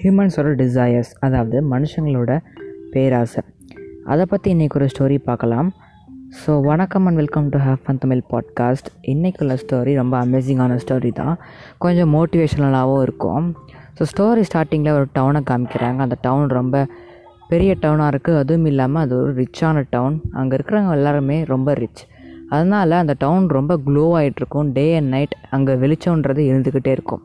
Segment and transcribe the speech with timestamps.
[0.00, 2.32] ஹியூமன்ஸோட desires அதாவது மனுஷங்களோட
[2.92, 3.40] பேராசை.
[4.12, 5.68] அதை பற்றி இன்றைக்கி ஒரு ஸ்டோரி பார்க்கலாம்.
[6.40, 11.34] ஸோ வணக்கம் and welcome to have fun Tamil podcast இன்றைக்குள்ள ஸ்டோரி ரொம்ப அமேசிங்கான ஸ்டோரி தான்.
[11.78, 13.46] கொஞ்சம் மோட்டிவேஷ்னலாகவும் இருக்கும்.
[13.96, 15.98] ஸோ ஸ்டோரி ஸ்டார்டிங்கில் ஒரு டவுனை காமிக்கிறாங்க.
[16.06, 16.86] அந்த டவுன் ரொம்ப
[17.50, 22.04] பெரிய டவுனாக இருக்குது அதுவும் இல்லாமல் அது ஒரு ரிச்சான டவுன் அங்கே இருக்கிறவங்க எல்லாருமே ரொம்ப ரிச்
[22.48, 27.22] அதனால் அந்த டவுன் ரொம்ப க்ளோ ஆகிட்டுருக்கும் டே அண்ட் நைட் அங்கே வெளிச்சம்ன்றது இருந்துக்கிட்டே இருக்கும்.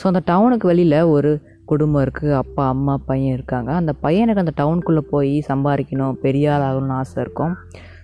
[0.00, 1.30] ஸோ அந்த டவுனுக்கு வெளியில் ஒரு
[1.70, 3.70] குடும்பம் இருக்குது அப்பா அம்மா பையன் இருக்காங்க.
[3.80, 7.54] அந்த பையனுக்கு அந்த டவுனுக்குள்ளே போய் சம்பாதிக்கணும் பெரிய ஆள் ஆகணும்னு ஆசை இருக்கும்.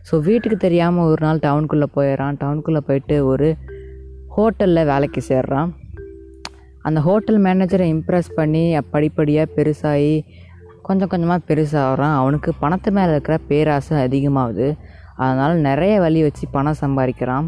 [0.08, 2.38] ஸோ வீட்டுக்கு தெரியாமல் ஒரு நாள் டவுனுக்குள்ளே போயிடுறான்.
[2.42, 3.48] டவுனுக்குள்ளே போயிட்டு ஒரு
[4.36, 5.70] ஹோட்டலில் வேலைக்கு சேர்றான்.
[6.88, 8.64] அந்த ஹோட்டல் மேனேஜரை இம்ப்ரெஸ் பண்ணி
[8.94, 10.16] படிப்படியாக பெருசாகி
[10.86, 12.16] கொஞ்சம் கொஞ்சமாக பெருசாகிறான்.
[12.22, 14.66] அவனுக்கு பணத்து மேலே இருக்கிற பேராசை அதிகமாகுது.
[15.24, 17.46] அதனால் நிறைய வழி வச்சு பணம் சம்பாதிக்கிறான்.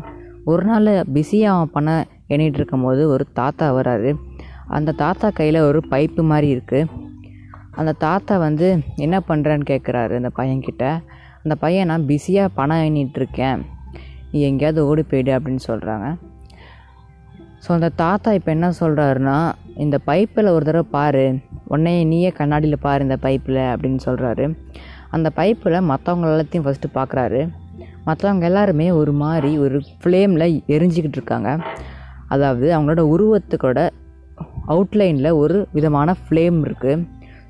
[0.51, 4.11] ஒரு நாள் பிஸியாக அவன் பணம் எண்ணிட்டு இருக்கும்போது ஒரு தாத்தா வராரு.
[4.77, 7.05] அந்த தாத்தா கையில் ஒரு பைப்பு மாதிரி இருக்குது
[7.81, 8.69] அந்த தாத்தா வந்து
[9.05, 10.85] என்ன பண்ணுறேன்னு கேட்குறாரு அந்த பையன்கிட்ட.
[11.43, 13.59] அந்த பையன் நான் பிஸியாக பணம் எண்ணிட்டுருக்கேன்
[14.31, 16.07] நீ எங்கேயாவது ஓடி போயிடு அப்படின்னு சொல்கிறாங்க
[17.65, 19.37] ஸோ அந்த தாத்தா இப்போ என்ன சொல்கிறாருன்னா
[19.85, 21.25] இந்த பைப்பில் ஒரு தடவை பாரு.
[21.65, 24.45] உடனே நீயே கண்ணாடியில் பாரு இந்த பைப்பில் அப்படின்னு சொல்கிறாரு
[25.11, 27.41] அந்த பைப்பில் மற்றவங்க எல்லாத்தையும் ஃபஸ்ட்டு பார்க்குறாரு
[28.07, 31.51] மற்றவங்க எல்லாருமே ஒரு மாதிரி ஒரு ஃப்ளேமில் எரிஞ்சிக்கிட்டு இருக்காங்க.
[32.29, 33.81] அதாவது அவங்களோட உருவத்துக்கூட
[34.73, 37.05] அவுட்லைனில் ஒரு விதமான ஃப்ளேம் இருக்குது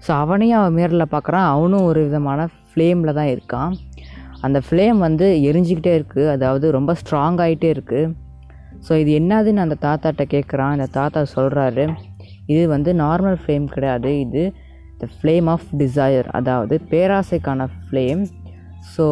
[0.04, 1.46] ஸோ அவனையும் அவன் நேரில் பார்க்குறான்.
[1.54, 3.72] அவனும் ஒரு விதமான ஃப்ளேமில் தான் இருக்கான்.
[4.46, 8.12] அந்த ஃப்ளேம் வந்து எரிஞ்சிக்கிட்டே இருக்குது அதாவது ரொம்ப ஸ்ட்ராங் ஆகிட்டே இருக்குது
[8.86, 10.72] ஸோ இது என்னதுன்னு அந்த தாத்தாட்ட கேட்குறான்.
[10.76, 11.84] அந்த தாத்தா சொல்கிறாரு
[12.52, 14.10] இது வந்து நார்மல் ஃப்ளேம் கிடையாது.
[14.24, 14.42] இது
[15.00, 18.22] த ஃப்ளேம் ஆஃப் டிசையர் அதாவது பேராசைக்கான ஃப்ளேம்
[18.94, 19.06] ஸோ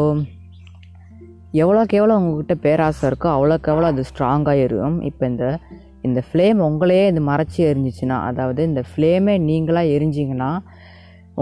[1.62, 4.96] எவ்வளோக்கு எவ்வளோ உங்ககிட்ட பேராசை இருக்கோ அவ்வளோக்கு எவ்வளோ அது ஸ்ட்ராங்காக இருக்கும்.
[5.08, 5.46] இப்போ இந்த
[6.06, 10.50] இந்த ஃப்ளேம் உங்களையே இது மறைச்சி எரிஞ்சிச்சுன்னா அதாவது இந்த ஃப்ளேமே நீங்களாக எரிஞ்சிங்கன்னா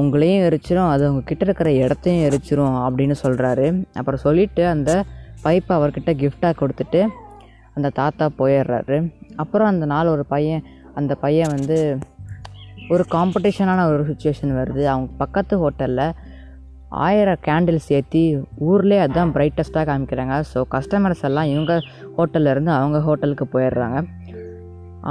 [0.00, 3.66] உங்களையும் எரிச்சிரும் அது உங்ககிட்ட இருக்கிற இடத்தையும் எரிச்சிரும் அப்படின்னு சொல்கிறாரு
[4.00, 4.90] அப்புறம் சொல்லிவிட்டு அந்த
[5.44, 7.00] பைப்பை அவர்கிட்ட கிஃப்டாக கொடுத்துட்டு
[7.76, 8.96] அந்த தாத்தா போயிடுறாரு.
[9.42, 10.64] அப்புறம் அந்த நாள் ஒரு பையன்
[11.00, 11.76] அந்த பையன் வந்து
[12.94, 14.82] ஒரு காம்படிஷனான ஒரு சுச்சுவேஷன் வருது.
[14.92, 16.06] அவங்க பக்கத்து ஹோட்டலில்
[17.06, 18.22] ஆயிரம் கேண்டில்ஸ் ஏற்றி
[18.70, 20.34] ஊர்லேயே அதுதான் பிரைட்டஸ்ட்டாக காமிக்கிறாங்க.
[20.50, 21.74] ஸோ கஸ்டமர்ஸ் எல்லாம் இவங்க
[22.18, 24.00] ஹோட்டல்லேருந்து அவங்க ஹோட்டலுக்கு போயிடுறாங்க.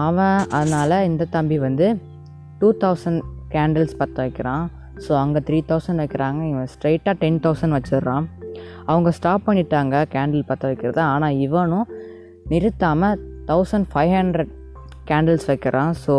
[0.06, 1.88] அவன் அதனால் இந்த தம்பி வந்து
[2.60, 3.22] டூ தௌசண்ட்
[3.56, 4.64] கேண்டில்ஸ் பற்ற வைக்கிறான்.
[5.06, 6.42] ஸோ அங்கே த்ரீ தௌசண்ட் வைக்கிறாங்க.
[6.52, 8.26] இவன் ஸ்ட்ரைட்டாக டென் தௌசண்ட் வச்சிடுறான்.
[8.92, 11.00] அவங்க ஸ்டாப் பண்ணிட்டாங்க கேண்டில் பற்ற வைக்கிறத.
[11.14, 11.88] ஆனால் இவனும்
[12.52, 13.20] நிறுத்தாமல்
[13.50, 14.52] தௌசண்ட் ஃபைவ் ஹண்ட்ரட்
[15.10, 15.94] கேண்டில்ஸ் வைக்கிறான்.
[16.06, 16.16] ஸோ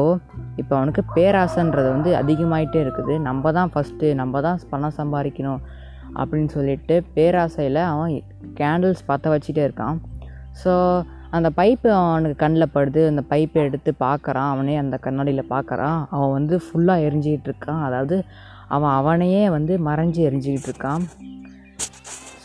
[0.61, 3.15] இப்போ அவனுக்கு பேராசைன்றது வந்து அதிகமாயிட்டே இருக்குது.
[3.29, 5.63] நம்ம தான் ஃபஸ்ட்டு நம்ம தான் பணம் சம்பாதிக்கணும்
[6.21, 8.13] அப்படின்னு சொல்லிட்டு பேராசையில் அவன்
[8.61, 9.99] கேண்டில்ஸ் பற்ற வச்சுட்டே இருக்கான்.
[10.63, 10.73] ஸோ
[11.37, 13.03] அந்த பைப்பு அவனுக்கு கண்ணில் படுது.
[13.11, 17.83] அந்த பைப்பை எடுத்து பார்க்குறான் அவனே அந்த கண்ணாடியில் பார்க்குறான் அவன் வந்து ஃபுல்லாக எரிஞ்சிக்கிட்டு இருக்கான்.
[17.89, 18.17] அதாவது
[18.77, 21.05] அவன் அவனையே வந்து மறைஞ்சு எரிஞ்சிக்கிட்டு இருக்கான்.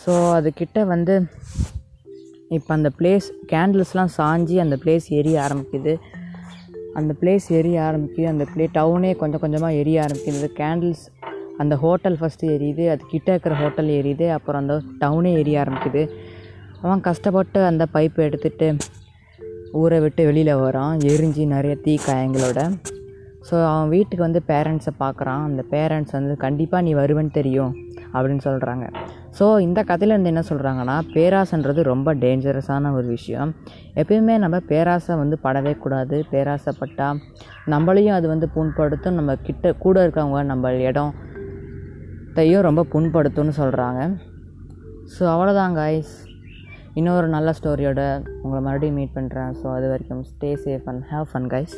[0.04, 1.16] ஸோ அதுக்கிட்ட வந்து
[2.58, 5.94] இப்போ அந்த பிளேஸ் கேண்டில்ஸ்லாம் சாஞ்சி அந்த பிளேஸ் எரிய ஆரம்பிக்குது.
[7.00, 8.28] அந்த பிளேஸ் எரிய ஆரம்பிக்குது.
[8.34, 10.50] அந்த பிளே டவுனே கொஞ்சம் கொஞ்சமாக எரிய ஆரம்பிக்குது.
[10.62, 11.04] கேண்டில்ஸ்
[11.64, 12.84] அந்த ஹோட்டல் ஃபஸ்ட்டு எரியுது.
[12.94, 14.28] அது கிட்ட இருக்கிற ஹோட்டல் எரியுது.
[14.38, 16.04] அப்புறம் அந்த டவுனே எரிய ஆரம்பிக்குது.
[16.84, 18.68] அவன் கஷ்டப்பட்டு அந்த பைப்பை எடுத்துகிட்டு
[19.82, 20.94] ஊரை விட்டு வெளியில் வரான்.
[21.12, 22.60] எரிஞ்சு நிறைய தீக்காயங்களோட
[23.48, 25.44] ஸோ அவன் வீட்டுக்கு வந்து பேரண்ட்ஸை பார்க்குறான்.
[25.50, 27.74] அந்த பேரண்ட்ஸ் வந்து கண்டிப்பாக நீ வருவேன்னு தெரியும்
[28.16, 28.86] அப்படின்னு சொல்கிறாங்க
[29.38, 33.50] ஸோ இந்த கதையிலேருந்து என்ன சொல்கிறாங்கன்னா பேராசைன்றது ரொம்ப டேஞ்சரஸான ஒரு விஷயம்.
[34.02, 36.18] எப்பயுமே நம்ம பேராசை வந்து படவே கூடாது.
[36.32, 37.20] பேராசைப்பட்டால்
[37.74, 39.18] நம்மளையும் அது வந்து புண்படுத்தும்.
[39.20, 41.14] நம்ம கிட்ட கூட இருக்கவங்க நம்ம இடம்
[42.38, 44.02] தையும் ரொம்ப புண்படுத்தும்னு சொல்கிறாங்க
[45.16, 46.16] ஸோ அவ்வளோதான் காய்ஸ்
[46.98, 48.02] இன்னொரு நல்ல ஸ்டோரியோட
[48.42, 51.76] உங்களை மறுபடியும் மீட் பண்ணுறேன் ஸோ அது வரைக்கும் stay safe and have fun guys